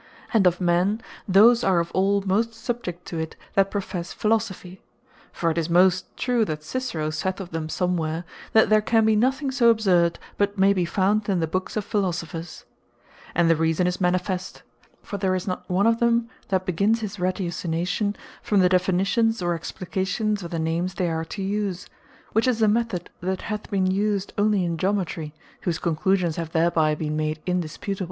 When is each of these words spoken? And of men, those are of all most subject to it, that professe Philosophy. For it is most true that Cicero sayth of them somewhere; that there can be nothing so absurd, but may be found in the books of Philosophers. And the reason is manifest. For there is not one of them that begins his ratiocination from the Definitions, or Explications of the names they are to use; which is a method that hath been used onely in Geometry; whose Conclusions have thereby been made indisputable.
And 0.33 0.47
of 0.47 0.59
men, 0.59 0.99
those 1.27 1.63
are 1.63 1.79
of 1.79 1.91
all 1.91 2.21
most 2.23 2.55
subject 2.55 3.05
to 3.09 3.19
it, 3.19 3.35
that 3.53 3.69
professe 3.69 4.13
Philosophy. 4.15 4.81
For 5.31 5.51
it 5.51 5.59
is 5.59 5.69
most 5.69 6.17
true 6.17 6.43
that 6.45 6.63
Cicero 6.63 7.11
sayth 7.11 7.39
of 7.39 7.51
them 7.51 7.69
somewhere; 7.69 8.23
that 8.53 8.69
there 8.71 8.81
can 8.81 9.05
be 9.05 9.15
nothing 9.15 9.51
so 9.51 9.69
absurd, 9.69 10.17
but 10.39 10.57
may 10.57 10.73
be 10.73 10.85
found 10.85 11.29
in 11.29 11.39
the 11.39 11.45
books 11.45 11.77
of 11.77 11.85
Philosophers. 11.85 12.65
And 13.35 13.47
the 13.47 13.55
reason 13.55 13.85
is 13.85 14.01
manifest. 14.01 14.63
For 15.03 15.17
there 15.19 15.35
is 15.35 15.45
not 15.45 15.69
one 15.69 15.85
of 15.85 15.99
them 15.99 16.31
that 16.47 16.65
begins 16.65 17.01
his 17.01 17.17
ratiocination 17.19 18.15
from 18.41 18.59
the 18.61 18.69
Definitions, 18.69 19.39
or 19.39 19.53
Explications 19.53 20.41
of 20.41 20.49
the 20.49 20.57
names 20.57 20.95
they 20.95 21.11
are 21.11 21.25
to 21.25 21.43
use; 21.43 21.85
which 22.33 22.47
is 22.47 22.59
a 22.63 22.67
method 22.67 23.11
that 23.19 23.43
hath 23.43 23.69
been 23.69 23.85
used 23.85 24.33
onely 24.35 24.65
in 24.65 24.77
Geometry; 24.79 25.31
whose 25.61 25.77
Conclusions 25.77 26.37
have 26.37 26.53
thereby 26.53 26.95
been 26.95 27.15
made 27.15 27.39
indisputable. 27.45 27.99